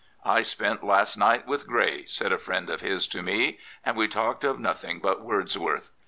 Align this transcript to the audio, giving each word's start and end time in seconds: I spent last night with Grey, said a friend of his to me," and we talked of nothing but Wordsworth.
I 0.25 0.41
spent 0.41 0.83
last 0.83 1.15
night 1.15 1.45
with 1.45 1.67
Grey, 1.67 2.05
said 2.07 2.31
a 2.31 2.39
friend 2.39 2.71
of 2.71 2.81
his 2.81 3.07
to 3.09 3.21
me," 3.21 3.59
and 3.85 3.95
we 3.95 4.07
talked 4.07 4.43
of 4.43 4.59
nothing 4.59 4.97
but 4.97 5.21
Wordsworth. 5.21 5.91